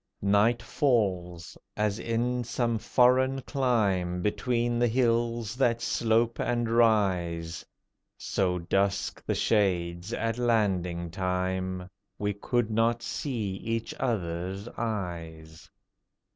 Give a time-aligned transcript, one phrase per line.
[0.23, 7.63] Night falls as in some foreign clime, Between the hills that slope and rise.
[8.17, 11.87] So dusk the shades at landing time,
[12.17, 15.69] We could not see each other's eyes.